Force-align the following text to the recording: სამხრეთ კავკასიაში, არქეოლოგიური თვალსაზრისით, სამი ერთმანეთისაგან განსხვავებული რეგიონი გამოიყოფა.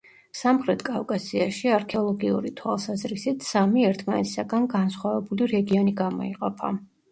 სამხრეთ 0.37 0.85
კავკასიაში, 0.85 1.69
არქეოლოგიური 1.75 2.53
თვალსაზრისით, 2.61 3.47
სამი 3.51 3.85
ერთმანეთისაგან 3.91 4.67
განსხვავებული 4.75 5.53
რეგიონი 5.55 5.97
გამოიყოფა. 6.05 6.75